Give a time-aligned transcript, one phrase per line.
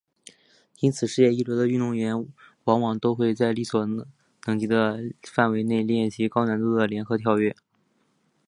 [0.79, 2.15] 因此世界一流的运动员
[2.63, 7.55] 往往都会在力所能及的范围内练习高难度的联合跳跃。